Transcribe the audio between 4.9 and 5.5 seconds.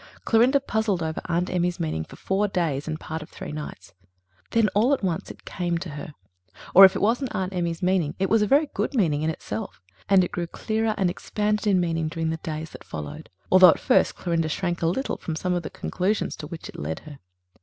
at once it